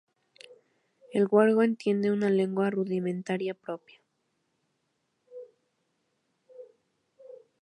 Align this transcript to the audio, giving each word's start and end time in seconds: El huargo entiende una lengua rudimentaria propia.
El 1.13 1.27
huargo 1.29 1.61
entiende 1.61 2.09
una 2.11 2.31
lengua 2.31 2.71
rudimentaria 2.71 3.53
propia. 3.53 4.01